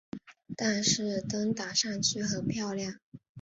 [0.57, 2.99] 但是灯打上去很漂亮